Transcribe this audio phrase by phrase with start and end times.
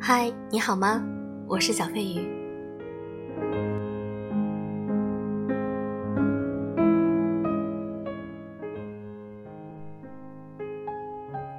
[0.00, 1.04] 嗨，你好吗？
[1.46, 2.26] 我是小飞鱼。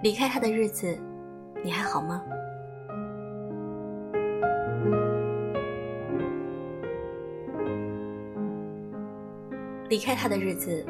[0.01, 0.97] 离开他的日子，
[1.63, 2.23] 你还好吗？
[9.89, 10.83] 离开他的日子，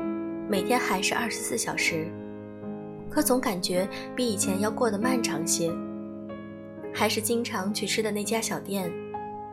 [0.49, 2.07] 每天还是二十四小时，
[3.16, 5.73] 可总感觉比以前要过得漫长些。
[6.93, 8.91] 还是经常去吃的那家小店，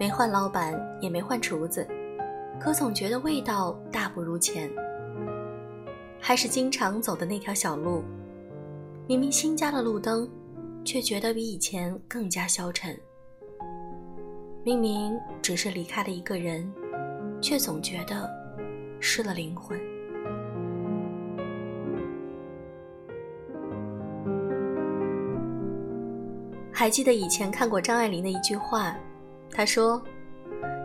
[0.00, 1.86] 没换老板，也没换厨子，
[2.58, 4.68] 可总觉得味道大不如前。
[6.18, 8.02] 还是经常走的那条小路，
[9.06, 10.28] 明明新加了路灯，
[10.84, 12.98] 却觉得比以前更加消沉。
[14.64, 16.68] 明明只是离开了一个人，
[17.40, 18.28] 却总觉得
[18.98, 19.78] 失了灵魂。
[26.74, 28.96] 还记得以前看过张爱玲的一句话，
[29.50, 30.02] 她说：“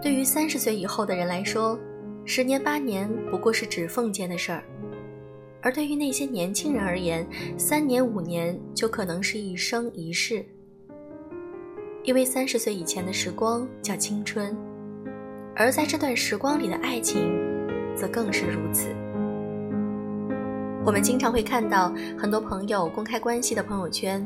[0.04, 1.80] 对于三十岁以后的人来说，
[2.26, 4.62] 十年八年不过是指缝间的事儿；
[5.62, 7.26] 而对于那些年轻人而言，
[7.58, 10.46] 三年五年就可能是一生一世。
[12.04, 14.56] 因为三十岁以前的时光叫青春，
[15.56, 17.34] 而在这段时光里的爱情，
[17.96, 18.90] 则更是如此。
[20.86, 24.26] 我们经常会看到很多朋友公开关系的朋友圈。”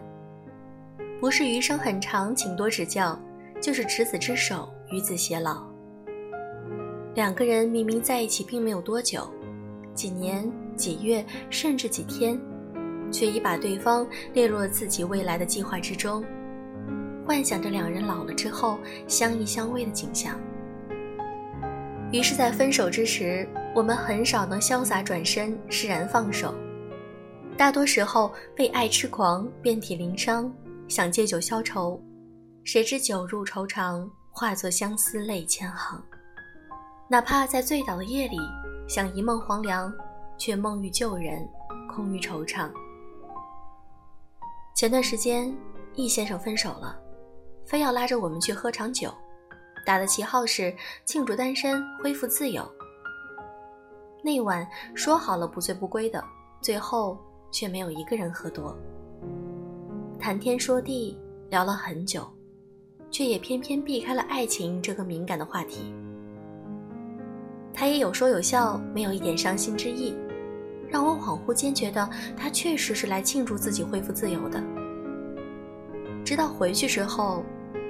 [1.22, 3.16] 不是余生很长，请多指教，
[3.62, 5.64] 就是执子之手，与子偕老。
[7.14, 9.32] 两个人明明在一起并没有多久，
[9.94, 12.42] 几年、几月，甚至几天，
[13.12, 16.26] 却已把对方列入了自己未来的计划之中，
[17.24, 20.36] 幻想着两人老了之后相依相偎的景象。
[22.12, 26.52] 于是，在分手之时，我们很少能潇洒转身，释然放手，
[27.56, 30.52] 大多时候被爱痴狂，遍体鳞伤。
[30.92, 32.04] 想借酒消愁，
[32.66, 36.04] 谁知酒入愁肠，化作相思泪千行。
[37.10, 38.38] 哪怕在醉倒的夜里，
[38.90, 39.92] 想一梦黄粱，
[40.38, 41.48] 却梦遇旧人，
[41.90, 42.70] 空余惆怅。
[44.76, 45.56] 前段时间，
[45.96, 47.00] 易先生分手了，
[47.66, 49.14] 非要拉着我们去喝场酒，
[49.86, 50.76] 打的旗号是
[51.06, 52.70] 庆祝单身，恢复自由。
[54.22, 56.22] 那晚说好了不醉不归的，
[56.60, 57.18] 最后
[57.50, 58.76] 却没有一个人喝多。
[60.22, 61.18] 谈天说地
[61.50, 62.24] 聊了很久，
[63.10, 65.92] 却也偏偏避开了爱情这个敏感的话题。
[67.74, 70.16] 他也有说有笑，没有一点伤心之意，
[70.88, 74.64] 让我恍惚间觉得他确实是来庆祝自己恢复自由的。
[76.24, 77.44] 直到回去之后，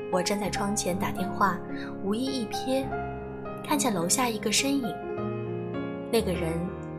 [0.10, 1.60] 我站在窗前打电话，
[2.02, 2.86] 无意一瞥，
[3.62, 4.96] 看见楼下一个身影，
[6.10, 6.54] 那个人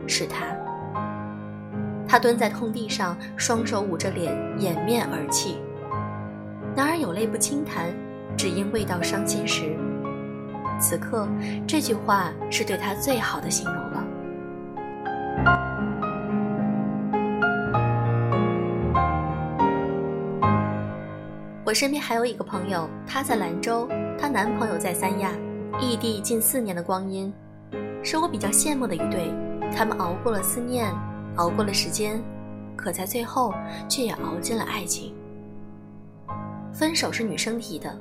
[0.05, 0.55] 是他。
[2.13, 5.57] 他蹲在空地上，双手捂着脸，掩面而泣。
[6.75, 7.91] 男儿有泪不轻弹，
[8.37, 9.75] 只因未到伤心时。
[10.79, 11.27] 此刻，
[11.65, 14.05] 这句话是对他最好的形容了。
[21.65, 25.31] 我身边还有一个朋友，她在兰州，她男朋友在三亚，
[25.79, 27.33] 异地近四年的光阴，
[28.03, 29.33] 是我比较羡慕的一对。
[29.75, 30.93] 他们熬过了思念。
[31.37, 32.21] 熬过了时间，
[32.75, 33.53] 可在最后
[33.89, 35.15] 却也熬进了爱情。
[36.73, 37.99] 分手是女生提的，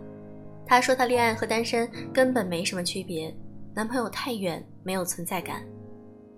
[0.66, 3.34] 她说她恋爱和单身根本没什么区别，
[3.74, 5.66] 男朋友太远，没有存在感，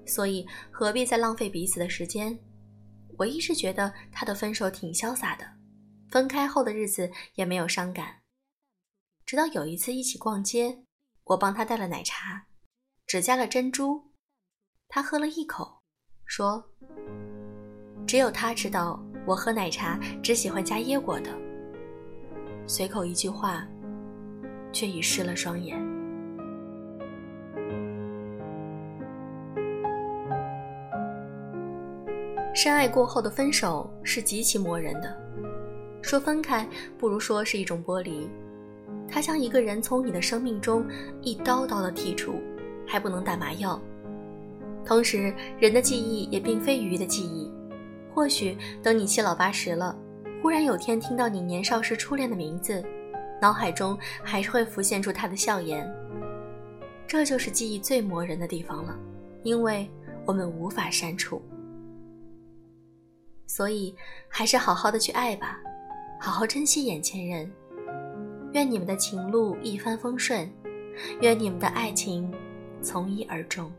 [0.07, 2.39] 所以何必再浪费彼此的时间？
[3.19, 5.45] 我一直觉得她的分手挺潇洒的，
[6.11, 8.23] 分开后的日子也没有伤感。
[9.27, 10.85] 直到有一次一起逛街，
[11.25, 12.47] 我帮她带了奶茶，
[13.07, 14.13] 只加了珍珠，
[14.89, 15.84] 她喝了一口。
[16.27, 16.63] 说
[18.07, 21.31] ：“只有他知道我喝奶茶只喜欢加椰果的。”
[22.67, 23.67] 随口一句话，
[24.73, 25.79] 却已湿了双眼。
[32.55, 35.15] 深爱过后的分手是极其磨人的，
[36.01, 38.29] 说分开不如说是一种剥离。
[39.09, 40.87] 他将一个人从你的生命中
[41.21, 42.41] 一刀刀的剔除，
[42.87, 43.81] 还不能打麻药。
[44.85, 47.51] 同时，人的记忆也并非鱼的记忆。
[48.13, 49.97] 或许等你七老八十了，
[50.43, 52.85] 忽然有天听到你年少时初恋的名字，
[53.41, 55.91] 脑海中还是会浮现出他的笑颜。
[57.07, 58.97] 这就是记忆最磨人的地方了，
[59.43, 59.89] 因为
[60.25, 61.43] 我们无法删除。
[63.47, 63.95] 所以，
[64.29, 65.59] 还是好好的去爱吧，
[66.21, 67.51] 好好珍惜眼前人。
[68.53, 70.49] 愿你们的情路一帆风顺，
[71.21, 72.33] 愿你们的爱情
[72.81, 73.71] 从一而终。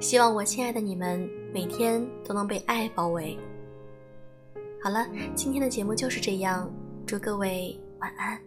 [0.00, 3.36] 希望我亲爱的你们每天都能被爱包围。
[4.82, 6.70] 好了，今天的节目就是这样，
[7.04, 8.40] 祝各位晚安。